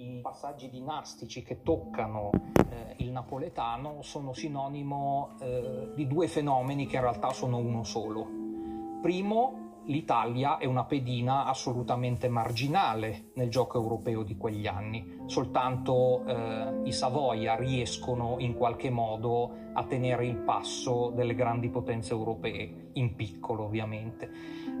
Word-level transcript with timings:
i 0.00 0.20
passaggi 0.22 0.70
dinastici 0.70 1.42
che 1.42 1.62
toccano 1.62 2.30
eh, 2.70 2.94
il 2.98 3.10
napoletano 3.10 4.00
sono 4.00 4.32
sinonimo 4.32 5.36
eh, 5.40 5.90
di 5.94 6.06
due 6.06 6.26
fenomeni 6.26 6.86
che 6.86 6.96
in 6.96 7.02
realtà 7.02 7.32
sono 7.32 7.58
uno 7.58 7.84
solo. 7.84 8.26
Primo, 9.02 9.82
l'Italia 9.84 10.56
è 10.56 10.64
una 10.64 10.84
pedina 10.84 11.44
assolutamente 11.44 12.28
marginale 12.28 13.32
nel 13.34 13.50
gioco 13.50 13.76
europeo 13.76 14.22
di 14.22 14.38
quegli 14.38 14.66
anni. 14.66 15.18
Soltanto 15.26 16.24
eh, 16.24 16.80
i 16.84 16.92
Savoia 16.92 17.56
riescono 17.56 18.36
in 18.38 18.54
qualche 18.54 18.88
modo 18.88 19.54
a 19.74 19.84
tenere 19.84 20.24
il 20.24 20.36
passo 20.36 21.10
delle 21.10 21.34
grandi 21.34 21.68
potenze 21.68 22.12
europee, 22.12 22.90
in 22.94 23.14
piccolo 23.16 23.64
ovviamente. 23.64 24.30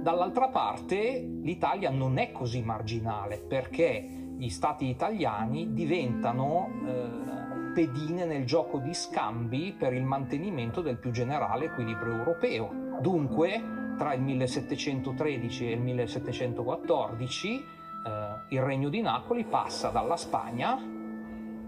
Dall'altra 0.00 0.48
parte 0.48 1.20
l'Italia 1.20 1.90
non 1.90 2.16
è 2.16 2.32
così 2.32 2.62
marginale 2.62 3.38
perché 3.38 4.28
gli 4.40 4.48
stati 4.48 4.88
italiani 4.88 5.74
diventano 5.74 6.70
eh, 6.86 7.72
pedine 7.74 8.24
nel 8.24 8.46
gioco 8.46 8.78
di 8.78 8.94
scambi 8.94 9.74
per 9.78 9.92
il 9.92 10.02
mantenimento 10.02 10.80
del 10.80 10.96
più 10.96 11.10
generale 11.10 11.66
equilibrio 11.66 12.14
europeo. 12.14 12.96
Dunque, 13.02 13.62
tra 13.98 14.14
il 14.14 14.22
1713 14.22 15.68
e 15.68 15.72
il 15.72 15.80
1714, 15.80 17.50
eh, 17.50 18.54
il 18.54 18.62
Regno 18.62 18.88
di 18.88 19.02
Napoli 19.02 19.44
passa 19.44 19.90
dalla 19.90 20.16
Spagna 20.16 20.74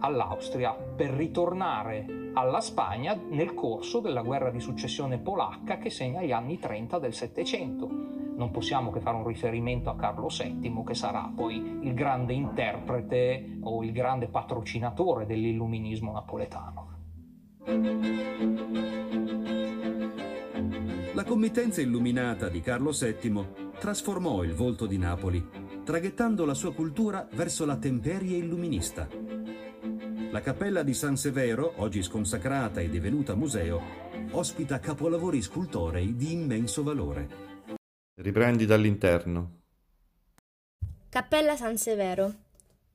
all'Austria 0.00 0.72
per 0.72 1.10
ritornare 1.10 2.32
alla 2.34 2.60
Spagna 2.60 3.16
nel 3.30 3.54
corso 3.54 4.00
della 4.00 4.22
guerra 4.22 4.50
di 4.50 4.58
successione 4.58 5.18
polacca 5.18 5.78
che 5.78 5.88
segna 5.88 6.20
gli 6.20 6.32
anni 6.32 6.58
30 6.58 6.98
del 6.98 7.14
Settecento 7.14 8.15
non 8.36 8.50
possiamo 8.50 8.90
che 8.90 9.00
fare 9.00 9.16
un 9.16 9.26
riferimento 9.26 9.90
a 9.90 9.96
Carlo 9.96 10.28
VII, 10.28 10.82
che 10.86 10.94
sarà 10.94 11.32
poi 11.34 11.80
il 11.82 11.94
grande 11.94 12.34
interprete 12.34 13.58
o 13.62 13.82
il 13.82 13.92
grande 13.92 14.28
patrocinatore 14.28 15.26
dell'illuminismo 15.26 16.12
napoletano. 16.12 16.94
La 21.14 21.24
committenza 21.24 21.80
illuminata 21.80 22.48
di 22.48 22.60
Carlo 22.60 22.90
VII 22.90 23.46
trasformò 23.78 24.42
il 24.42 24.52
volto 24.52 24.86
di 24.86 24.98
Napoli, 24.98 25.42
traghettando 25.82 26.44
la 26.44 26.54
sua 26.54 26.74
cultura 26.74 27.26
verso 27.32 27.64
la 27.64 27.76
temperie 27.76 28.36
illuminista. 28.36 29.08
La 30.30 30.40
cappella 30.40 30.82
di 30.82 30.92
San 30.92 31.16
Severo, 31.16 31.72
oggi 31.76 32.02
sconsacrata 32.02 32.80
e 32.80 32.90
divenuta 32.90 33.34
museo, 33.34 33.80
ospita 34.32 34.78
capolavori 34.78 35.40
scultorei 35.40 36.14
di 36.14 36.32
immenso 36.32 36.82
valore. 36.82 37.55
Riprendi 38.18 38.64
dall'interno. 38.64 39.60
Cappella 41.10 41.54
San 41.54 41.76
Severo. 41.76 42.32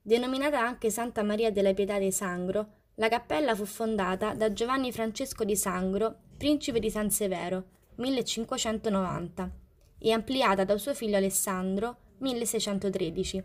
Denominata 0.00 0.58
anche 0.58 0.88
Santa 0.88 1.22
Maria 1.22 1.52
della 1.52 1.74
Pietà 1.74 1.98
di 1.98 2.10
Sangro, 2.10 2.68
la 2.94 3.10
cappella 3.10 3.54
fu 3.54 3.66
fondata 3.66 4.32
da 4.32 4.50
Giovanni 4.54 4.92
Francesco 4.92 5.44
di 5.44 5.56
Sangro, 5.56 6.20
principe 6.38 6.80
di 6.80 6.88
San 6.88 7.10
Severo, 7.10 7.64
1590, 7.96 9.50
e 9.98 10.10
ampliata 10.10 10.64
da 10.64 10.78
suo 10.78 10.94
figlio 10.94 11.18
Alessandro, 11.18 11.96
1613, 12.20 13.44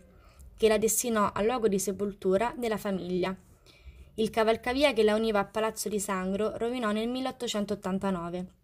che 0.56 0.68
la 0.70 0.78
destinò 0.78 1.30
al 1.34 1.46
luogo 1.46 1.68
di 1.68 1.78
sepoltura 1.78 2.54
della 2.58 2.78
famiglia. 2.78 3.36
Il 4.14 4.30
cavalcavia 4.30 4.94
che 4.94 5.04
la 5.04 5.16
univa 5.16 5.40
a 5.40 5.46
Palazzo 5.46 5.90
di 5.90 6.00
Sangro 6.00 6.56
rovinò 6.56 6.94
nel 6.94 7.10
1889. 7.10 8.64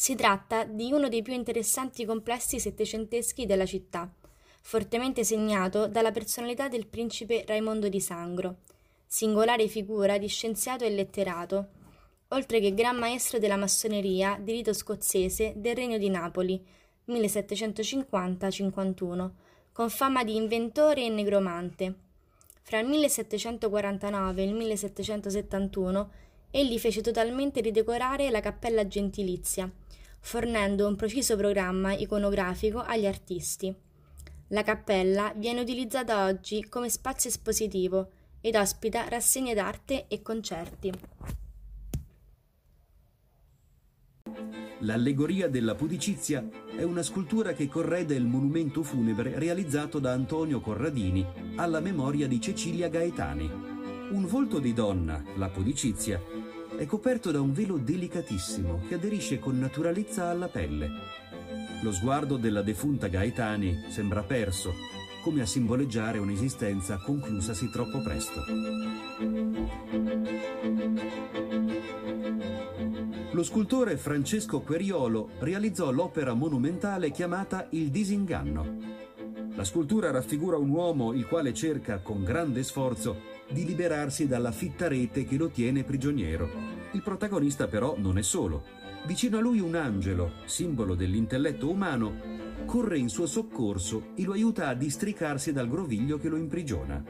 Si 0.00 0.14
tratta 0.14 0.62
di 0.62 0.92
uno 0.92 1.08
dei 1.08 1.22
più 1.22 1.32
interessanti 1.32 2.04
complessi 2.04 2.60
settecenteschi 2.60 3.46
della 3.46 3.66
città, 3.66 4.08
fortemente 4.62 5.24
segnato 5.24 5.88
dalla 5.88 6.12
personalità 6.12 6.68
del 6.68 6.86
principe 6.86 7.42
Raimondo 7.44 7.88
di 7.88 8.00
Sangro, 8.00 8.58
singolare 9.04 9.66
figura 9.66 10.16
di 10.16 10.28
scienziato 10.28 10.84
e 10.84 10.90
letterato, 10.90 11.66
oltre 12.28 12.60
che 12.60 12.74
gran 12.74 12.96
maestro 12.96 13.40
della 13.40 13.56
massoneria 13.56 14.38
di 14.40 14.52
rito 14.52 14.72
scozzese 14.72 15.54
del 15.56 15.74
Regno 15.74 15.98
di 15.98 16.10
Napoli, 16.10 16.64
1750-51, 17.08 19.30
con 19.72 19.90
fama 19.90 20.22
di 20.22 20.36
inventore 20.36 21.06
e 21.06 21.08
negromante. 21.08 21.94
Fra 22.62 22.78
il 22.78 22.86
1749 22.86 24.42
e 24.42 24.44
il 24.44 24.54
1771 24.54 26.10
egli 26.52 26.78
fece 26.78 27.00
totalmente 27.00 27.60
ridecorare 27.60 28.30
la 28.30 28.40
cappella 28.40 28.86
gentilizia, 28.86 29.68
fornendo 30.28 30.86
un 30.86 30.94
preciso 30.94 31.36
programma 31.36 31.94
iconografico 31.94 32.80
agli 32.80 33.06
artisti. 33.06 33.74
La 34.48 34.62
cappella 34.62 35.32
viene 35.34 35.62
utilizzata 35.62 36.26
oggi 36.26 36.68
come 36.68 36.90
spazio 36.90 37.30
espositivo 37.30 38.10
ed 38.42 38.54
ospita 38.54 39.08
rassegne 39.08 39.54
d'arte 39.54 40.06
e 40.06 40.20
concerti. 40.20 40.92
L'allegoria 44.80 45.48
della 45.48 45.74
pudicizia 45.74 46.46
è 46.76 46.82
una 46.82 47.02
scultura 47.02 47.54
che 47.54 47.66
correde 47.66 48.14
il 48.14 48.26
monumento 48.26 48.82
funebre 48.82 49.38
realizzato 49.38 49.98
da 49.98 50.12
Antonio 50.12 50.60
Corradini 50.60 51.26
alla 51.56 51.80
memoria 51.80 52.28
di 52.28 52.38
Cecilia 52.38 52.88
Gaetani. 52.88 53.50
Un 54.10 54.26
volto 54.26 54.58
di 54.58 54.74
donna, 54.74 55.24
la 55.36 55.48
pudicizia, 55.48 56.20
è 56.78 56.86
coperto 56.86 57.32
da 57.32 57.40
un 57.40 57.52
velo 57.52 57.76
delicatissimo 57.76 58.82
che 58.86 58.94
aderisce 58.94 59.40
con 59.40 59.58
naturalezza 59.58 60.28
alla 60.28 60.46
pelle. 60.46 60.88
Lo 61.82 61.90
sguardo 61.90 62.36
della 62.36 62.62
defunta 62.62 63.08
Gaetani 63.08 63.86
sembra 63.88 64.22
perso, 64.22 64.72
come 65.24 65.42
a 65.42 65.46
simboleggiare 65.46 66.18
un'esistenza 66.18 66.98
conclusasi 66.98 67.68
troppo 67.70 68.00
presto. 68.00 68.44
Lo 73.32 73.42
scultore 73.42 73.96
Francesco 73.96 74.60
Queriolo 74.60 75.30
realizzò 75.40 75.90
l'opera 75.90 76.34
monumentale 76.34 77.10
chiamata 77.10 77.66
Il 77.70 77.90
disinganno. 77.90 78.76
La 79.56 79.64
scultura 79.64 80.12
raffigura 80.12 80.56
un 80.56 80.70
uomo 80.70 81.12
il 81.12 81.26
quale 81.26 81.52
cerca 81.52 81.98
con 81.98 82.22
grande 82.22 82.62
sforzo 82.62 83.37
di 83.50 83.64
liberarsi 83.64 84.26
dalla 84.26 84.52
fitta 84.52 84.88
rete 84.88 85.24
che 85.24 85.36
lo 85.36 85.48
tiene 85.48 85.84
prigioniero. 85.84 86.48
Il 86.92 87.02
protagonista 87.02 87.66
però 87.66 87.96
non 87.98 88.18
è 88.18 88.22
solo. 88.22 88.64
Vicino 89.06 89.38
a 89.38 89.40
lui 89.40 89.60
un 89.60 89.74
angelo, 89.74 90.32
simbolo 90.44 90.94
dell'intelletto 90.94 91.70
umano, 91.70 92.36
corre 92.66 92.98
in 92.98 93.08
suo 93.08 93.26
soccorso 93.26 94.08
e 94.14 94.24
lo 94.24 94.32
aiuta 94.32 94.68
a 94.68 94.74
districarsi 94.74 95.52
dal 95.52 95.68
groviglio 95.68 96.18
che 96.18 96.28
lo 96.28 96.36
imprigiona. 96.36 97.02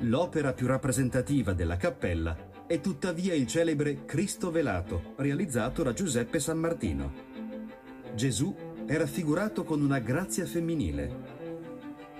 L'opera 0.00 0.52
più 0.54 0.66
rappresentativa 0.66 1.52
della 1.52 1.76
cappella 1.76 2.48
è 2.66 2.80
tuttavia 2.80 3.34
il 3.34 3.46
celebre 3.46 4.04
Cristo 4.06 4.50
velato, 4.50 5.14
realizzato 5.16 5.82
da 5.82 5.92
Giuseppe 5.92 6.40
San 6.40 6.58
Martino. 6.58 7.12
Gesù 8.14 8.54
è 8.86 8.96
raffigurato 8.96 9.64
con 9.64 9.82
una 9.82 9.98
grazia 9.98 10.46
femminile, 10.46 11.39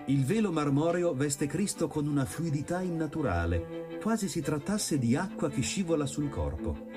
il 0.06 0.24
velo 0.24 0.50
marmoreo 0.50 1.14
veste 1.14 1.46
Cristo 1.46 1.86
con 1.86 2.06
una 2.06 2.24
fluidità 2.24 2.80
innaturale, 2.80 3.98
quasi 4.00 4.28
si 4.28 4.40
trattasse 4.40 4.98
di 4.98 5.14
acqua 5.14 5.50
che 5.50 5.60
scivola 5.60 6.06
sul 6.06 6.28
corpo. 6.28 6.88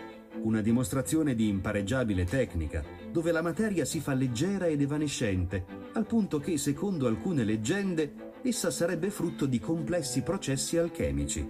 Una 0.41 0.61
dimostrazione 0.61 1.35
di 1.35 1.47
impareggiabile 1.47 2.25
tecnica, 2.25 2.83
dove 3.11 3.31
la 3.31 3.41
materia 3.41 3.85
si 3.85 3.99
fa 3.99 4.13
leggera 4.13 4.65
ed 4.65 4.81
evanescente, 4.81 5.65
al 5.93 6.05
punto 6.05 6.39
che, 6.39 6.57
secondo 6.57 7.07
alcune 7.07 7.43
leggende, 7.43 8.31
essa 8.41 8.71
sarebbe 8.71 9.09
frutto 9.09 9.45
di 9.45 9.59
complessi 9.59 10.21
processi 10.21 10.77
alchemici. 10.77 11.47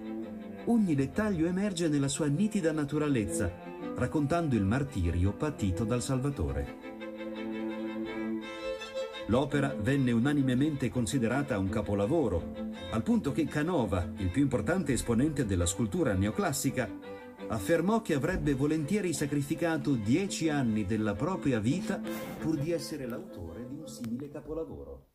Ogni 0.65 0.95
dettaglio 0.95 1.47
emerge 1.47 1.87
nella 1.87 2.07
sua 2.07 2.27
nitida 2.27 2.71
naturalezza, 2.71 3.51
raccontando 3.95 4.55
il 4.55 4.65
martirio 4.65 5.33
patito 5.33 5.85
dal 5.85 6.01
Salvatore. 6.01 6.92
L'opera 9.33 9.73
venne 9.73 10.11
unanimemente 10.11 10.91
considerata 10.91 11.57
un 11.57 11.67
capolavoro, 11.67 12.53
al 12.91 13.01
punto 13.01 13.31
che 13.31 13.47
Canova, 13.47 14.07
il 14.17 14.29
più 14.29 14.43
importante 14.43 14.93
esponente 14.93 15.43
della 15.43 15.65
scultura 15.65 16.13
neoclassica, 16.13 16.87
affermò 17.47 18.03
che 18.03 18.13
avrebbe 18.13 18.53
volentieri 18.53 19.11
sacrificato 19.11 19.95
dieci 19.95 20.49
anni 20.49 20.85
della 20.85 21.15
propria 21.15 21.57
vita 21.57 21.99
pur 22.37 22.57
di 22.57 22.69
essere 22.73 23.07
l'autore 23.07 23.65
di 23.67 23.75
un 23.75 23.87
simile 23.87 24.29
capolavoro. 24.29 25.07